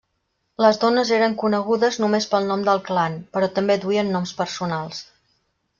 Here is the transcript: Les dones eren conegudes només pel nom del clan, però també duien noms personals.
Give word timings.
Les 0.63 0.79
dones 0.83 1.11
eren 1.17 1.35
conegudes 1.43 1.99
només 2.05 2.27
pel 2.33 2.49
nom 2.53 2.65
del 2.71 2.83
clan, 2.89 3.19
però 3.37 3.53
també 3.59 3.79
duien 3.87 4.13
noms 4.17 4.37
personals. 4.41 5.07